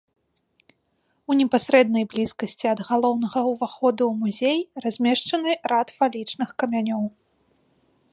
[1.31, 7.03] У непасрэднай блізкасці ад галоўнага ўваходу ў музей размешчаны рад фалічных камянёў.